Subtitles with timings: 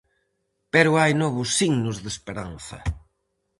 [0.73, 2.77] Pero hai novos signos de esperanza.